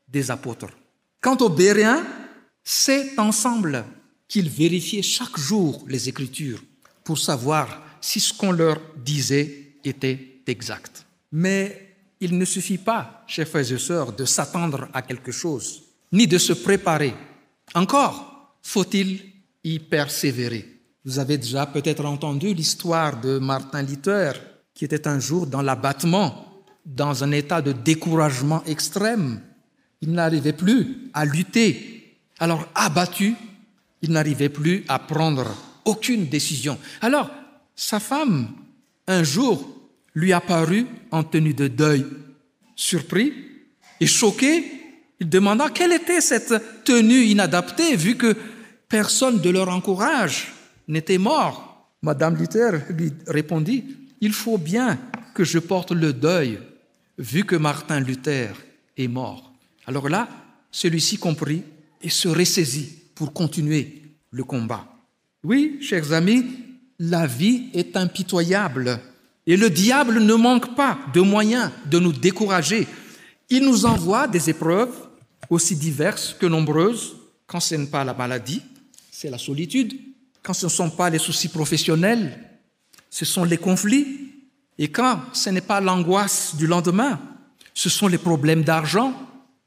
des 0.07 0.29
apôtres. 0.31 0.69
Quant 1.21 1.37
aux 1.37 1.49
Béréens, 1.49 2.03
c'est 2.63 3.17
ensemble 3.17 3.83
qu'ils 4.27 4.49
vérifiaient 4.49 5.01
chaque 5.01 5.37
jour 5.37 5.83
les 5.87 6.09
Écritures 6.09 6.63
pour 7.03 7.17
savoir 7.17 7.81
si 8.01 8.19
ce 8.19 8.33
qu'on 8.33 8.51
leur 8.51 8.79
disait 8.97 9.77
était 9.83 10.41
exact. 10.47 11.05
Mais 11.31 11.95
il 12.19 12.37
ne 12.37 12.45
suffit 12.45 12.77
pas, 12.77 13.23
chers 13.27 13.47
frères 13.47 13.71
et 13.71 13.77
sœurs, 13.77 14.13
de 14.13 14.25
s'attendre 14.25 14.87
à 14.93 15.01
quelque 15.01 15.31
chose, 15.31 15.83
ni 16.11 16.27
de 16.27 16.37
se 16.37 16.53
préparer. 16.53 17.13
Encore, 17.73 18.55
faut-il 18.61 19.19
y 19.63 19.79
persévérer. 19.79 20.79
Vous 21.05 21.19
avez 21.19 21.37
déjà 21.37 21.65
peut-être 21.65 22.05
entendu 22.05 22.53
l'histoire 22.53 23.19
de 23.19 23.39
Martin 23.39 23.81
Luther, 23.81 24.33
qui 24.73 24.85
était 24.85 25.07
un 25.07 25.19
jour 25.19 25.47
dans 25.47 25.61
l'abattement, 25.61 26.52
dans 26.85 27.23
un 27.23 27.31
état 27.31 27.61
de 27.61 27.71
découragement 27.71 28.63
extrême. 28.65 29.41
Il 30.01 30.11
n'arrivait 30.11 30.53
plus 30.53 31.09
à 31.13 31.25
lutter. 31.25 32.17
Alors, 32.39 32.67
abattu, 32.75 33.35
il 34.01 34.11
n'arrivait 34.11 34.49
plus 34.49 34.83
à 34.87 34.99
prendre 34.99 35.55
aucune 35.85 36.27
décision. 36.27 36.77
Alors, 37.01 37.29
sa 37.75 37.99
femme, 37.99 38.49
un 39.07 39.23
jour, 39.23 39.67
lui 40.13 40.33
apparut 40.33 40.85
en 41.11 41.23
tenue 41.23 41.53
de 41.53 41.67
deuil. 41.67 42.05
Surpris 42.75 43.33
et 43.99 44.07
choqué, 44.07 44.63
il 45.19 45.29
demanda 45.29 45.69
quelle 45.69 45.93
était 45.93 46.21
cette 46.21 46.83
tenue 46.83 47.23
inadaptée 47.23 47.95
vu 47.95 48.17
que 48.17 48.35
personne 48.89 49.39
de 49.39 49.49
leur 49.49 49.69
encourage 49.69 50.53
n'était 50.87 51.17
mort. 51.17 51.89
Madame 52.01 52.35
Luther 52.35 52.81
lui 52.89 53.13
répondit, 53.27 53.85
il 54.19 54.33
faut 54.33 54.57
bien 54.57 54.99
que 55.33 55.43
je 55.43 55.59
porte 55.59 55.91
le 55.91 56.13
deuil 56.13 56.59
vu 57.17 57.45
que 57.45 57.55
Martin 57.55 57.99
Luther 57.99 58.53
est 58.97 59.07
mort. 59.07 59.53
Alors 59.85 60.09
là, 60.09 60.27
celui-ci 60.71 61.17
comprit 61.17 61.63
et 62.01 62.09
se 62.09 62.27
ressaisit 62.27 63.03
pour 63.15 63.33
continuer 63.33 64.01
le 64.31 64.43
combat. 64.43 64.87
Oui, 65.43 65.77
chers 65.81 66.13
amis, 66.13 66.45
la 66.99 67.27
vie 67.27 67.69
est 67.73 67.95
impitoyable 67.97 68.99
et 69.45 69.57
le 69.57 69.69
diable 69.69 70.19
ne 70.19 70.33
manque 70.33 70.75
pas 70.75 70.97
de 71.13 71.21
moyens 71.21 71.69
de 71.85 71.99
nous 71.99 72.13
décourager. 72.13 72.87
Il 73.49 73.65
nous 73.65 73.85
envoie 73.85 74.27
des 74.27 74.49
épreuves 74.49 74.95
aussi 75.49 75.75
diverses 75.75 76.35
que 76.39 76.45
nombreuses. 76.45 77.15
Quand 77.45 77.59
ce 77.59 77.75
n'est 77.75 77.87
pas 77.87 78.03
la 78.03 78.13
maladie, 78.13 78.61
c'est 79.11 79.29
la 79.29 79.37
solitude. 79.37 79.93
Quand 80.41 80.53
ce 80.53 80.65
ne 80.65 80.71
sont 80.71 80.89
pas 80.89 81.09
les 81.09 81.19
soucis 81.19 81.49
professionnels, 81.49 82.39
ce 83.09 83.25
sont 83.25 83.43
les 83.43 83.57
conflits. 83.57 84.22
Et 84.77 84.89
quand 84.89 85.19
ce 85.33 85.49
n'est 85.49 85.61
pas 85.61 85.81
l'angoisse 85.81 86.55
du 86.55 86.67
lendemain, 86.67 87.19
ce 87.73 87.89
sont 87.89 88.07
les 88.07 88.17
problèmes 88.17 88.63
d'argent, 88.63 89.13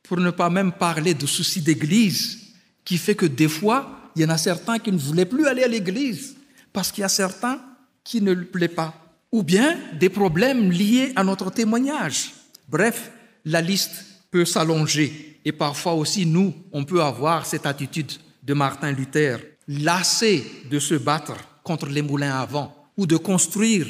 pour 0.02 0.18
ne 0.18 0.30
pas 0.30 0.50
même 0.50 0.72
parler 0.72 1.14
de 1.14 1.26
soucis 1.26 1.60
d'église, 1.60 2.54
qui 2.84 2.96
fait 2.96 3.16
que 3.16 3.26
des 3.26 3.48
fois, 3.48 4.10
il 4.14 4.22
y 4.22 4.24
en 4.24 4.30
a 4.30 4.38
certains 4.38 4.78
qui 4.78 4.92
ne 4.92 4.98
voulaient 4.98 5.24
plus 5.24 5.46
aller 5.46 5.64
à 5.64 5.68
l'église, 5.68 6.36
parce 6.72 6.92
qu'il 6.92 7.02
y 7.02 7.04
a 7.04 7.08
certains 7.08 7.60
qui 8.04 8.20
ne 8.20 8.32
le 8.32 8.44
plaît 8.44 8.68
pas 8.68 8.94
ou 9.32 9.42
bien 9.42 9.78
des 9.98 10.08
problèmes 10.08 10.70
liés 10.70 11.12
à 11.16 11.24
notre 11.24 11.50
témoignage. 11.50 12.32
Bref, 12.68 13.10
la 13.44 13.60
liste 13.60 14.04
peut 14.30 14.44
s'allonger 14.44 15.40
et 15.44 15.52
parfois 15.52 15.94
aussi 15.94 16.24
nous, 16.24 16.54
on 16.72 16.84
peut 16.84 17.02
avoir 17.02 17.46
cette 17.46 17.66
attitude 17.66 18.12
de 18.42 18.54
Martin 18.54 18.92
Luther. 18.92 19.38
lassés 19.68 20.44
de 20.70 20.78
se 20.78 20.94
battre 20.94 21.34
contre 21.64 21.86
les 21.86 22.02
moulins 22.02 22.38
à 22.40 22.46
vent 22.46 22.74
ou 22.96 23.06
de 23.06 23.16
construire 23.16 23.86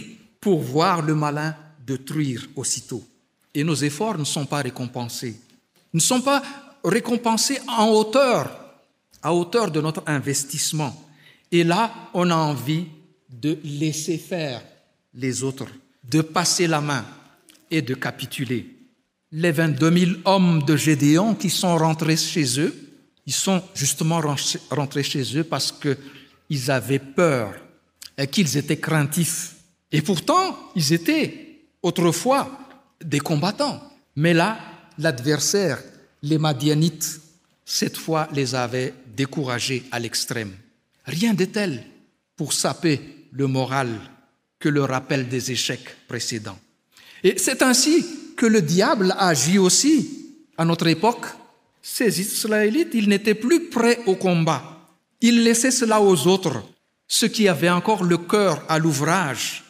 pour 0.47 0.61
voir 0.61 1.03
le 1.03 1.17
malin 1.17 1.57
détruire 1.85 2.47
aussitôt. 2.55 3.05
Et 3.53 3.65
nos 3.65 3.75
efforts 3.75 4.17
ne 4.17 4.23
sont 4.23 4.47
pas 4.47 4.63
récompensés. 4.63 5.41
Ne 5.93 5.99
sont 5.99 6.21
pas 6.21 6.41
récompensés 6.85 7.59
en 7.67 7.89
hauteur, 7.89 8.57
à 9.21 9.35
hauteur 9.35 9.73
de 9.73 9.81
notre 9.81 10.05
investissement. 10.07 10.95
Et 11.51 11.65
là, 11.65 11.93
on 12.15 12.31
a 12.31 12.37
envie 12.37 12.85
de 13.29 13.59
laisser 13.65 14.19
faire 14.19 14.63
les 15.15 15.43
autres, 15.43 15.67
de 16.05 16.21
passer 16.21 16.69
la 16.69 16.81
main 16.81 17.05
et 17.69 17.83
de 17.83 17.95
capituler. 17.95 18.73
Les 19.33 19.51
22 19.51 19.99
000 19.99 20.11
hommes 20.27 20.63
de 20.63 20.77
Gédéon 20.77 21.35
qui 21.35 21.51
sont 21.51 21.77
rentrés 21.77 22.17
chez 22.17 22.61
eux, 22.61 22.73
ils 23.27 23.35
sont 23.35 23.61
justement 23.75 24.21
rentrés 24.71 25.03
chez 25.03 25.25
eux 25.37 25.43
parce 25.43 25.73
qu'ils 25.73 26.71
avaient 26.71 27.01
peur 27.01 27.53
et 28.17 28.29
qu'ils 28.29 28.57
étaient 28.57 28.79
craintifs. 28.79 29.56
Et 29.93 30.03
pourtant, 30.03 30.59
ils 30.75 30.93
étaient 30.93 31.61
autrefois 31.83 32.51
des 33.05 33.21
combattants. 33.21 33.81
Mais 34.17 34.35
là, 34.35 34.59
l'adversaire, 34.99 35.83
les 36.23 36.39
Madianites, 36.39 37.21
cette 37.65 37.97
fois 37.97 38.29
les 38.33 38.55
avait 38.55 38.95
découragés 39.17 39.85
à 39.91 39.99
l'extrême. 39.99 40.55
Rien 41.05 41.35
de 41.35 41.45
tel 41.45 41.85
pour 42.37 42.53
saper 42.53 43.01
le 43.33 43.47
moral 43.47 43.89
que 44.59 44.69
le 44.69 44.85
rappel 44.85 45.29
des 45.29 45.53
échecs 45.53 45.97
précédents. 46.09 46.59
Et 47.23 47.39
c'est 47.39 47.63
ainsi 47.63 48.05
que 48.37 48.47
le 48.47 48.63
diable 48.63 49.15
agit 49.19 49.59
aussi 49.59 50.27
à 50.57 50.65
notre 50.65 50.87
époque. 50.87 51.27
Ces 51.83 52.21
Israélites, 52.21 52.95
ils 52.95 53.09
n'étaient 53.09 53.35
plus 53.35 53.69
prêts 53.69 54.01
au 54.07 54.17
combat. 54.17 54.89
Ils 55.21 55.43
laissaient 55.45 55.71
cela 55.71 56.01
aux 56.01 56.27
autres, 56.27 56.63
ceux 57.09 57.29
qui 57.29 57.49
avaient 57.49 57.71
encore 57.71 58.05
le 58.05 58.19
cœur 58.19 58.63
à 58.69 58.79
l'ouvrage. 58.79 59.65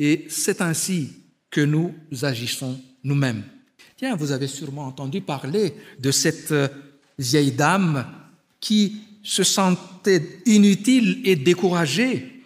Et 0.00 0.26
c'est 0.30 0.62
ainsi 0.62 1.10
que 1.50 1.60
nous 1.60 1.94
agissons 2.22 2.80
nous-mêmes. 3.04 3.44
Tiens, 3.98 4.16
vous 4.16 4.32
avez 4.32 4.46
sûrement 4.46 4.86
entendu 4.86 5.20
parler 5.20 5.74
de 5.98 6.10
cette 6.10 6.52
euh, 6.52 6.68
vieille 7.18 7.52
dame 7.52 8.06
qui 8.60 9.02
se 9.22 9.44
sentait 9.44 10.40
inutile 10.46 11.20
et 11.24 11.36
découragée 11.36 12.42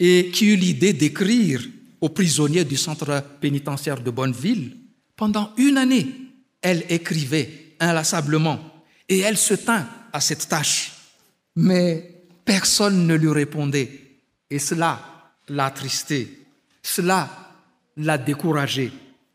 et 0.00 0.30
qui 0.32 0.46
eut 0.46 0.56
l'idée 0.56 0.92
d'écrire 0.92 1.62
aux 2.00 2.08
prisonniers 2.08 2.64
du 2.64 2.76
centre 2.76 3.22
pénitentiaire 3.40 4.00
de 4.00 4.10
Bonneville. 4.10 4.76
Pendant 5.14 5.52
une 5.56 5.78
année, 5.78 6.08
elle 6.60 6.84
écrivait 6.88 7.76
inlassablement 7.78 8.58
et 9.08 9.20
elle 9.20 9.36
se 9.36 9.54
tint 9.54 9.88
à 10.12 10.20
cette 10.20 10.48
tâche. 10.48 10.92
Mais 11.54 12.24
personne 12.44 13.06
ne 13.06 13.14
lui 13.14 13.30
répondait 13.30 14.00
et 14.50 14.58
cela 14.58 15.00
l'a 15.48 15.66
attristé, 15.66 16.45
cela 16.86 17.28
l'a 17.96 18.16
découragée. 18.16 18.92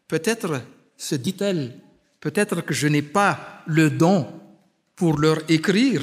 Peut-être, 0.07 0.61
se 0.97 1.15
dit-elle, 1.15 1.77
peut-être 2.19 2.61
que 2.61 2.73
je 2.73 2.87
n'ai 2.87 3.01
pas 3.01 3.63
le 3.65 3.89
don 3.89 4.27
pour 4.95 5.19
leur 5.19 5.39
écrire. 5.49 6.01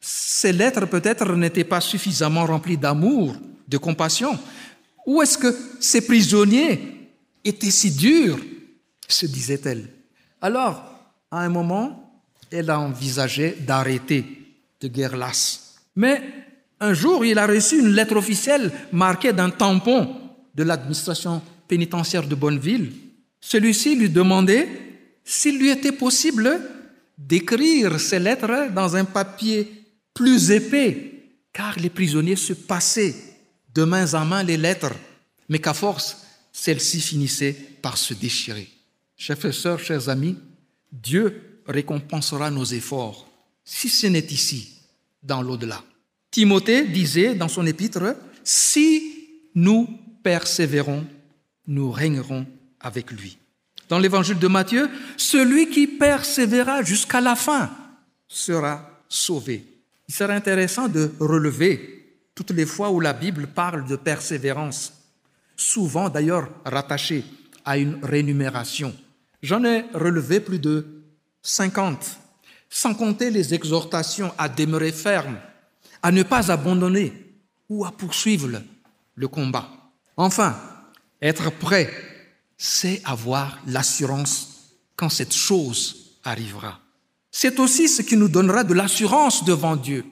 Ces 0.00 0.52
lettres 0.52 0.86
peut-être 0.86 1.34
n'étaient 1.34 1.64
pas 1.64 1.80
suffisamment 1.80 2.46
remplies 2.46 2.76
d'amour, 2.76 3.34
de 3.66 3.78
compassion. 3.78 4.38
Où 5.06 5.20
est-ce 5.22 5.38
que 5.38 5.54
ces 5.80 6.06
prisonniers 6.06 7.10
étaient 7.44 7.70
si 7.70 7.90
durs 7.90 8.38
se 9.08 9.26
disait-elle. 9.26 9.88
Alors, 10.40 10.82
à 11.30 11.40
un 11.40 11.48
moment, 11.48 12.22
elle 12.50 12.70
a 12.70 12.78
envisagé 12.78 13.56
d'arrêter 13.60 14.24
de 14.80 14.88
guerre 14.88 15.16
lasse. 15.16 15.76
Mais 15.96 16.22
un 16.80 16.94
jour, 16.94 17.24
il 17.24 17.38
a 17.38 17.46
reçu 17.46 17.80
une 17.80 17.92
lettre 17.92 18.16
officielle 18.16 18.72
marquée 18.92 19.32
d'un 19.32 19.50
tampon 19.50 20.23
de 20.54 20.62
l'administration 20.62 21.42
pénitentiaire 21.68 22.26
de 22.26 22.34
Bonneville. 22.34 22.92
Celui-ci 23.40 23.96
lui 23.96 24.10
demandait 24.10 24.68
s'il 25.24 25.58
lui 25.58 25.70
était 25.70 25.92
possible 25.92 26.60
d'écrire 27.16 27.98
ces 28.00 28.18
lettres 28.18 28.72
dans 28.72 28.96
un 28.96 29.04
papier 29.04 29.84
plus 30.12 30.50
épais, 30.50 31.12
car 31.52 31.78
les 31.78 31.90
prisonniers 31.90 32.36
se 32.36 32.52
passaient 32.52 33.14
de 33.74 33.84
main 33.84 34.12
en 34.14 34.24
main 34.24 34.42
les 34.42 34.56
lettres, 34.56 34.94
mais 35.48 35.58
qu'à 35.58 35.74
force, 35.74 36.18
celles-ci 36.52 37.00
finissaient 37.00 37.56
par 37.82 37.96
se 37.96 38.14
déchirer. 38.14 38.68
Chers 39.16 39.52
sœurs, 39.52 39.80
chers 39.80 40.08
amis, 40.08 40.36
Dieu 40.92 41.60
récompensera 41.66 42.50
nos 42.50 42.64
efforts, 42.64 43.28
si 43.64 43.88
ce 43.88 44.06
n'est 44.06 44.26
ici, 44.26 44.74
dans 45.22 45.42
l'au-delà. 45.42 45.82
Timothée 46.30 46.86
disait 46.86 47.34
dans 47.34 47.48
son 47.48 47.66
épître, 47.66 48.16
si 48.42 49.50
nous 49.54 49.88
persévérons, 50.24 51.06
nous 51.68 51.92
régnerons 51.92 52.46
avec 52.80 53.12
lui. 53.12 53.38
Dans 53.88 53.98
l'évangile 53.98 54.38
de 54.38 54.48
Matthieu, 54.48 54.90
celui 55.16 55.68
qui 55.68 55.86
persévérera 55.86 56.82
jusqu'à 56.82 57.20
la 57.20 57.36
fin 57.36 57.70
sera 58.26 58.90
sauvé. 59.08 59.64
Il 60.08 60.14
serait 60.14 60.34
intéressant 60.34 60.88
de 60.88 61.12
relever 61.20 62.18
toutes 62.34 62.50
les 62.50 62.66
fois 62.66 62.90
où 62.90 62.98
la 62.98 63.12
Bible 63.12 63.46
parle 63.46 63.86
de 63.86 63.96
persévérance, 63.96 64.92
souvent 65.56 66.08
d'ailleurs 66.08 66.48
rattachée 66.64 67.24
à 67.64 67.78
une 67.78 68.02
rémunération. 68.02 68.94
J'en 69.42 69.62
ai 69.64 69.84
relevé 69.92 70.40
plus 70.40 70.58
de 70.58 70.86
50, 71.42 72.18
sans 72.70 72.94
compter 72.94 73.30
les 73.30 73.54
exhortations 73.54 74.32
à 74.38 74.48
demeurer 74.48 74.90
ferme, 74.90 75.36
à 76.02 76.10
ne 76.10 76.22
pas 76.22 76.50
abandonner 76.50 77.12
ou 77.68 77.84
à 77.84 77.92
poursuivre 77.92 78.62
le 79.14 79.28
combat. 79.28 79.83
Enfin, 80.16 80.56
être 81.20 81.50
prêt, 81.50 81.90
c'est 82.56 83.00
avoir 83.04 83.58
l'assurance 83.66 84.76
quand 84.96 85.08
cette 85.08 85.34
chose 85.34 86.18
arrivera. 86.24 86.80
C'est 87.30 87.58
aussi 87.58 87.88
ce 87.88 88.02
qui 88.02 88.16
nous 88.16 88.28
donnera 88.28 88.62
de 88.62 88.74
l'assurance 88.74 89.44
devant 89.44 89.76
Dieu. 89.76 90.04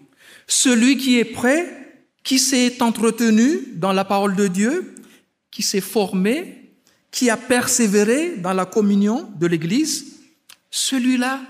Celui 0.48 0.96
qui 0.96 1.18
est 1.18 1.24
prêt, 1.24 2.04
qui 2.24 2.38
s'est 2.38 2.82
entretenu 2.82 3.60
dans 3.74 3.92
la 3.92 4.04
parole 4.04 4.34
de 4.34 4.48
Dieu, 4.48 4.94
qui 5.50 5.62
s'est 5.62 5.80
formé, 5.80 6.74
qui 7.10 7.30
a 7.30 7.36
persévéré 7.36 8.36
dans 8.38 8.52
la 8.52 8.64
communion 8.66 9.30
de 9.36 9.46
l'Église, 9.46 10.16
celui-là 10.70 11.40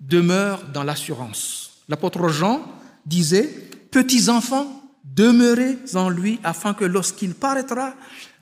demeure 0.00 0.64
dans 0.72 0.82
l'assurance. 0.82 1.82
L'apôtre 1.88 2.28
Jean 2.28 2.66
disait, 3.06 3.48
Petits 3.90 4.30
enfants, 4.30 4.81
demeurez 5.14 5.78
en 5.94 6.08
lui 6.08 6.40
afin 6.42 6.74
que 6.74 6.84
lorsqu'il 6.84 7.34
paraîtra, 7.34 7.94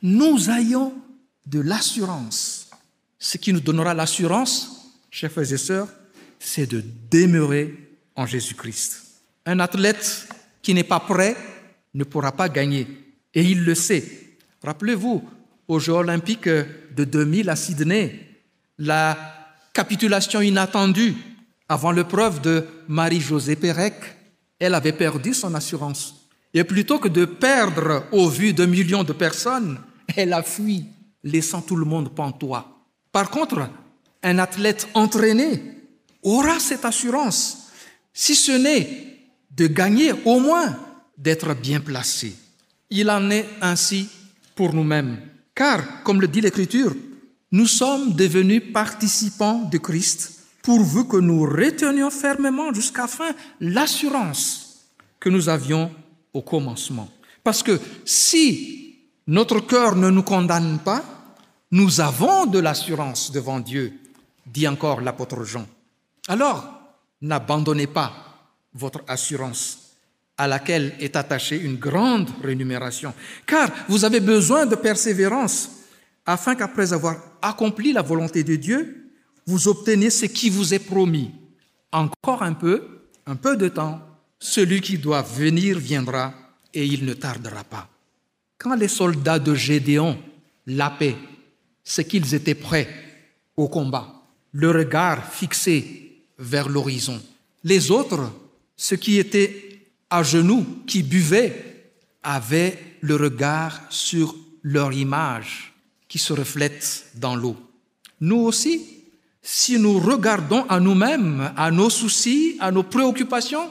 nous 0.03 0.51
ayons 0.51 0.95
de 1.47 1.61
l'assurance. 1.61 2.69
Ce 3.19 3.37
qui 3.37 3.53
nous 3.53 3.61
donnera 3.61 3.95
l'assurance, 3.95 4.93
chers 5.11 5.31
frères 5.31 5.53
et 5.53 5.59
sœurs, 5.59 5.89
c'est 6.39 6.67
de 6.67 6.83
demeurer 7.11 7.99
en 8.17 8.27
Jésus-Christ. 8.27 9.03
Un 9.47 9.61
athlète 9.61 10.29
qui 10.63 10.75
n'est 10.75 10.85
pas 10.85 11.01
prêt 11.01 11.37
ne 11.95 12.05
pourra 12.05 12.33
pas 12.33 12.49
gagner. 12.49 12.87
Et 13.35 13.43
il 13.43 13.65
le 13.65 13.75
sait. 13.75 14.37
Rappelez-vous, 14.63 15.29
aux 15.69 15.79
Jeux 15.79 15.93
olympiques 15.93 16.49
de 16.49 17.05
2000 17.05 17.49
à 17.49 17.57
Sydney, 17.57 18.27
la 18.79 19.17
capitulation 19.73 20.41
inattendue 20.41 21.15
avant 21.69 21.93
l'épreuve 21.93 22.41
de 22.41 22.67
Marie-Josée 22.89 23.57
Pérec, 23.57 23.95
elle 24.59 24.75
avait 24.75 24.93
perdu 24.93 25.33
son 25.33 25.55
assurance. 25.55 26.30
Et 26.53 26.65
plutôt 26.65 26.99
que 26.99 27.09
de 27.09 27.25
perdre 27.25 28.05
au 28.13 28.29
vu 28.29 28.53
de 28.53 28.67
millions 28.67 29.05
de 29.05 29.13
personnes, 29.13 29.79
elle 30.17 30.33
a 30.33 30.43
fui, 30.43 30.87
laissant 31.23 31.63
tout 31.63 31.77
le 31.77 31.85
monde 31.85 32.15
pantois. 32.15 32.85
Par 33.13 33.31
contre, 33.31 33.69
un 34.23 34.39
athlète 34.39 34.89
entraîné 34.95 35.63
aura 36.23 36.59
cette 36.59 36.85
assurance, 36.85 37.71
si 38.13 38.35
ce 38.35 38.53
n'est 38.53 39.07
de 39.51 39.67
gagner, 39.67 40.13
au 40.25 40.41
moins 40.41 40.77
d'être 41.17 41.55
bien 41.55 41.81
placé. 41.81 42.35
Il 42.89 43.11
en 43.11 43.31
est 43.31 43.47
ainsi 43.61 44.09
pour 44.55 44.75
nous-mêmes. 44.75 45.19
Car, 45.55 46.03
comme 46.03 46.21
le 46.21 46.29
dit 46.29 46.41
l'Écriture, 46.41 46.95
nous 47.53 47.67
sommes 47.67 48.15
devenus 48.15 48.73
participants 48.73 49.69
de 49.71 49.79
Christ 49.79 50.41
pourvu 50.63 51.07
que 51.07 51.17
nous 51.17 51.43
retenions 51.43 52.11
fermement 52.11 52.73
jusqu'à 52.73 53.07
fin 53.07 53.33
l'assurance 53.61 54.87
que 55.19 55.29
nous 55.29 55.49
avions 55.49 55.91
au 56.33 56.43
commencement. 56.43 57.09
Parce 57.43 57.63
que 57.63 57.81
si 58.05 58.97
notre 59.27 59.61
cœur 59.61 59.97
ne 59.97 60.11
nous 60.11 60.23
condamne 60.23 60.79
pas, 60.79 61.03
nous 61.71 62.01
avons 62.01 62.47
de 62.47 62.59
l'assurance 62.59 63.31
devant 63.31 63.61
Dieu, 63.61 63.93
dit 64.47 64.67
encore 64.67 65.01
l'apôtre 65.01 65.45
Jean. 65.45 65.67
Alors, 66.29 66.65
n'abandonnez 67.21 67.87
pas 67.87 68.13
votre 68.75 69.03
assurance 69.07 69.91
à 70.37 70.47
laquelle 70.47 70.95
est 71.01 71.17
attachée 71.17 71.61
une 71.61 71.77
grande 71.77 72.31
rémunération. 72.43 73.13
Car 73.47 73.71
vous 73.89 74.05
avez 74.05 74.21
besoin 74.21 74.67
de 74.67 74.75
persévérance 74.75 75.71
afin 76.25 76.55
qu'après 76.55 76.93
avoir 76.93 77.17
accompli 77.43 77.93
la 77.93 78.03
volonté 78.03 78.43
de 78.43 78.57
Dieu, 78.57 79.13
vous 79.47 79.69
obteniez 79.69 80.11
ce 80.11 80.27
qui 80.27 80.49
vous 80.51 80.73
est 80.73 80.79
promis. 80.79 81.31
Encore 81.93 82.43
un 82.43 82.55
peu, 82.55 83.07
un 83.27 83.37
peu 83.37 83.57
de 83.57 83.69
temps, 83.69 84.01
celui 84.41 84.81
qui 84.81 84.97
doit 84.99 85.23
venir 85.23 85.79
viendra 85.79 86.33
et 86.73 86.85
il 86.85 87.05
ne 87.05 87.13
tardera 87.13 87.63
pas. 87.63 87.89
Quand 88.59 88.75
les 88.75 88.89
soldats 88.89 89.39
de 89.39 89.55
Gédéon 89.55 90.19
lappaient, 90.67 91.17
c'est 91.85 92.07
qu'ils 92.07 92.35
étaient 92.35 92.55
prêts 92.55 92.89
au 93.57 93.69
combat, 93.69 94.13
le 94.53 94.71
regard 94.71 95.33
fixé 95.33 96.25
vers 96.39 96.69
l'horizon. 96.69 97.21
Les 97.63 97.91
autres, 97.91 98.33
ceux 98.77 98.97
qui 98.97 99.19
étaient 99.19 99.81
à 100.09 100.23
genoux, 100.23 100.67
qui 100.87 101.03
buvaient, 101.03 101.93
avaient 102.23 102.79
le 103.01 103.17
regard 103.17 103.81
sur 103.91 104.35
leur 104.63 104.93
image 104.93 105.75
qui 106.09 106.19
se 106.19 106.33
reflète 106.33 107.07
dans 107.15 107.37
l'eau. 107.37 107.57
Nous 108.21 108.37
aussi, 108.37 108.83
si 109.43 109.79
nous 109.79 109.99
regardons 109.99 110.65
à 110.65 110.81
nous-mêmes, 110.81 111.53
à 111.57 111.71
nos 111.71 111.89
soucis, 111.89 112.57
à 112.61 112.71
nos 112.71 112.83
préoccupations, 112.83 113.71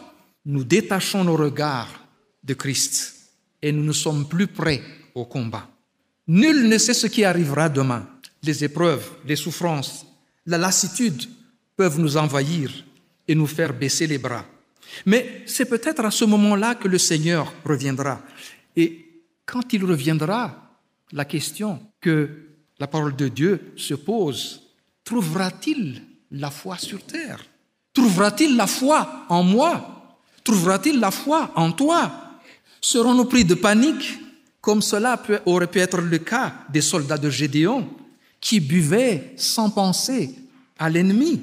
nous 0.49 0.63
détachons 0.63 1.23
nos 1.23 1.37
regards 1.37 2.07
de 2.43 2.55
Christ 2.55 3.13
et 3.61 3.71
nous 3.71 3.83
ne 3.83 3.91
sommes 3.91 4.27
plus 4.27 4.47
prêts 4.47 4.81
au 5.13 5.25
combat. 5.25 5.69
Nul 6.27 6.67
ne 6.67 6.77
sait 6.79 6.95
ce 6.95 7.05
qui 7.05 7.23
arrivera 7.23 7.69
demain. 7.69 8.07
Les 8.41 8.63
épreuves, 8.63 9.11
les 9.27 9.35
souffrances, 9.35 10.07
la 10.47 10.57
lassitude 10.57 11.21
peuvent 11.77 11.99
nous 11.99 12.17
envahir 12.17 12.71
et 13.27 13.35
nous 13.35 13.45
faire 13.45 13.73
baisser 13.73 14.07
les 14.07 14.17
bras. 14.17 14.43
Mais 15.05 15.43
c'est 15.45 15.65
peut-être 15.65 16.03
à 16.03 16.09
ce 16.09 16.25
moment-là 16.25 16.73
que 16.73 16.87
le 16.87 16.97
Seigneur 16.97 17.53
reviendra. 17.63 18.19
Et 18.75 19.05
quand 19.45 19.71
il 19.71 19.85
reviendra, 19.85 20.79
la 21.11 21.25
question 21.25 21.79
que 22.01 22.27
la 22.79 22.87
parole 22.87 23.15
de 23.15 23.27
Dieu 23.27 23.73
se 23.75 23.93
pose, 23.93 24.63
trouvera-t-il 25.03 26.01
la 26.31 26.49
foi 26.49 26.79
sur 26.79 27.03
terre? 27.03 27.45
Trouvera-t-il 27.93 28.55
la 28.55 28.65
foi 28.65 29.25
en 29.29 29.43
moi? 29.43 29.98
Trouvera-t-il 30.43 30.99
la 30.99 31.11
foi 31.11 31.51
en 31.55 31.71
toi? 31.71 32.11
Serons-nous 32.81 33.25
pris 33.25 33.45
de 33.45 33.55
panique? 33.55 34.19
Comme 34.61 34.81
cela 34.81 35.21
aurait 35.45 35.67
pu 35.67 35.79
être 35.79 36.01
le 36.01 36.17
cas 36.17 36.53
des 36.69 36.81
soldats 36.81 37.17
de 37.17 37.29
Gédéon 37.29 37.89
qui 38.41 38.59
buvaient 38.59 39.33
sans 39.37 39.69
penser 39.69 40.35
à 40.77 40.89
l'ennemi 40.89 41.41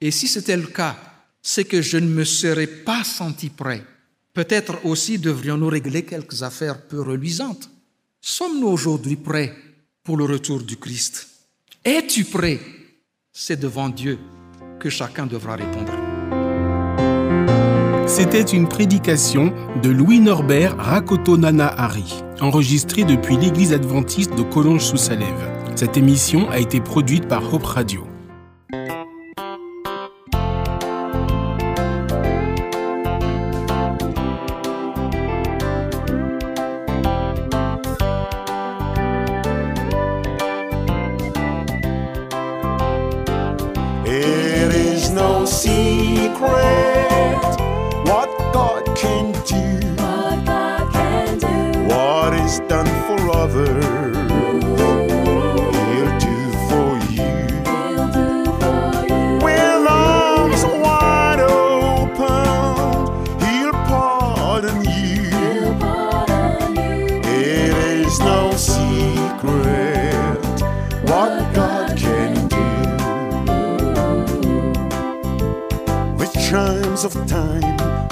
Et 0.00 0.10
si 0.10 0.26
c'était 0.26 0.56
le 0.56 0.66
cas, 0.66 0.96
c'est 1.42 1.64
que 1.64 1.82
je 1.82 1.98
ne 1.98 2.06
me 2.06 2.24
serais 2.24 2.66
pas 2.66 3.04
senti 3.04 3.50
prêt. 3.50 3.84
Peut-être 4.32 4.84
aussi 4.84 5.18
devrions-nous 5.18 5.68
régler 5.68 6.04
quelques 6.04 6.42
affaires 6.42 6.80
peu 6.82 7.00
reluisantes. 7.00 7.68
Sommes-nous 8.20 8.68
aujourd'hui 8.68 9.16
prêts 9.16 9.54
pour 10.02 10.16
le 10.16 10.24
retour 10.24 10.62
du 10.62 10.76
Christ? 10.76 11.28
Es-tu 11.84 12.24
prêt? 12.24 12.60
C'est 13.32 13.58
devant 13.58 13.88
Dieu 13.88 14.18
que 14.78 14.90
chacun 14.90 15.26
devra 15.26 15.56
répondre. 15.56 15.92
C'était 18.12 18.42
une 18.42 18.66
prédication 18.66 19.52
de 19.84 19.88
Louis 19.88 20.18
Norbert 20.18 20.76
Rakoto 20.76 21.36
Nana 21.36 21.68
Hari, 21.68 22.24
enregistrée 22.40 23.04
depuis 23.04 23.36
l'église 23.36 23.72
adventiste 23.72 24.34
de 24.36 24.42
Collonges 24.42 24.82
sous 24.82 24.96
Salève. 24.96 25.48
Cette 25.76 25.96
émission 25.96 26.50
a 26.50 26.58
été 26.58 26.80
produite 26.80 27.28
par 27.28 27.54
Hope 27.54 27.62
Radio. 27.62 28.04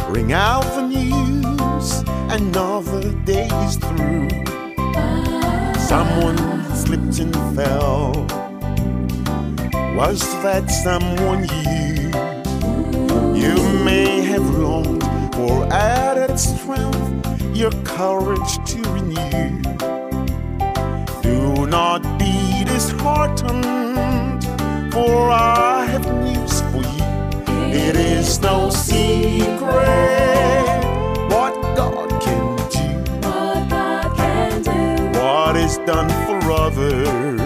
Ring 0.09 0.33
out 0.33 0.65
the 0.75 0.83
news. 0.83 2.03
Another 2.31 3.13
day 3.25 3.49
is 3.65 3.77
through. 3.77 4.29
Someone 5.79 6.39
slipped 6.75 7.19
and 7.19 7.35
fell. 7.55 8.27
Was 9.97 10.21
that 10.43 10.71
someone 10.71 11.43
you? 11.65 12.09
You 13.35 13.57
may 13.85 14.23
have 14.23 14.49
longed 14.59 15.03
for 15.35 15.67
added 15.73 16.39
strength, 16.39 17.57
your 17.57 17.73
courage 17.85 18.53
to 18.71 18.83
renew. 18.93 19.63
Do 21.23 21.67
not 21.67 22.03
be 22.19 22.65
disheartened, 22.65 24.45
for 24.93 25.31
I 25.31 25.87
have 25.87 26.07
news 26.23 26.61
for 26.71 26.83
you. 26.97 27.09
It 27.73 27.97
is 27.97 28.41
no 28.41 28.71
secret 28.71 29.48
what 31.35 31.55
God 31.77 32.11
can 32.21 32.57
do, 32.71 33.19
What 33.29 33.69
God 33.71 34.17
can 34.17 34.63
do, 34.63 35.21
what 35.21 35.57
is 35.57 35.79
done 35.79 36.09
for 36.27 36.53
others. 36.53 37.38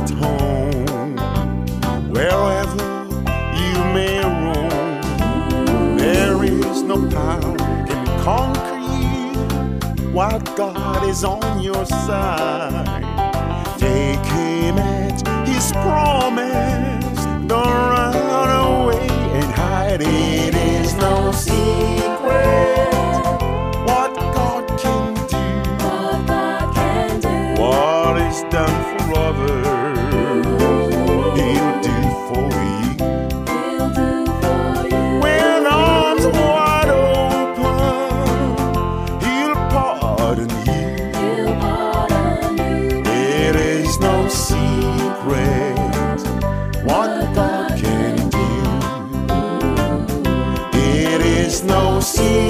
At 0.00 0.10
home 0.10 1.16
wherever 2.10 2.88
you 3.60 3.74
may 3.96 4.20
roam. 4.44 5.96
There 5.98 6.42
is 6.44 6.82
no 6.82 6.96
power 7.10 7.56
conquer 8.24 8.78
you 8.78 10.10
while 10.12 10.40
God 10.56 11.06
is 11.08 11.24
on 11.24 11.60
your 11.62 11.84
side. 11.86 13.02
Take 13.78 14.24
Him 14.36 14.78
at 14.78 15.20
His 15.48 15.72
promise. 15.72 17.20
Don't 17.46 17.80
run 17.94 18.50
away 18.66 19.08
and 19.38 19.50
hide. 19.52 20.00
It 20.02 20.54
is 20.54 20.94
no 20.94 21.32
secret 21.32 22.92
what 23.88 24.14
God 24.36 24.66
can 24.78 25.14
do. 25.28 25.84
What 25.84 26.26
God 26.26 26.74
can 26.74 27.20
do, 27.20 27.62
What 27.62 28.16
is 28.22 28.42
done 28.50 28.76
for 28.98 29.18
others, 29.18 29.59
It 51.62 51.66
is 51.68 52.49